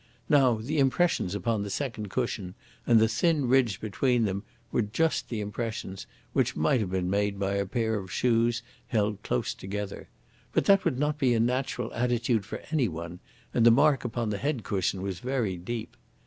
Now, 0.29 0.55
the 0.55 0.79
impressions 0.79 1.35
upon 1.35 1.61
the 1.61 1.69
second 1.69 2.09
cushion 2.09 2.55
and 2.87 2.99
the 2.99 3.07
thin 3.07 3.47
ridge 3.47 3.79
between 3.79 4.25
them 4.25 4.41
were 4.71 4.81
just 4.81 5.29
the 5.29 5.41
impressions 5.41 6.07
which 6.33 6.55
might 6.55 6.79
have 6.79 6.89
been 6.89 7.07
made 7.07 7.37
by 7.37 7.53
a 7.53 7.67
pair 7.67 7.99
of 7.99 8.11
shoes 8.11 8.63
held 8.87 9.21
close 9.21 9.53
together. 9.53 10.09
But 10.53 10.65
that 10.65 10.85
would 10.85 10.97
not 10.97 11.19
be 11.19 11.35
a 11.35 11.39
natural 11.39 11.93
attitude 11.93 12.45
for 12.45 12.63
any 12.71 12.87
one, 12.87 13.19
and 13.53 13.63
the 13.63 13.69
mark 13.69 14.03
upon 14.03 14.31
the 14.31 14.39
head 14.39 14.63
cushion 14.63 15.03
was 15.03 15.19
very 15.19 15.55
deep. 15.55 15.95